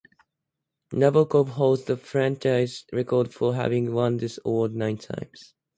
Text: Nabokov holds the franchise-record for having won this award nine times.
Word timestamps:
Nabokov 0.93 1.49
holds 1.49 1.83
the 1.83 1.95
franchise-record 1.95 3.31
for 3.31 3.53
having 3.53 3.93
won 3.93 4.17
this 4.17 4.39
award 4.43 4.73
nine 4.73 4.97
times. 4.97 5.53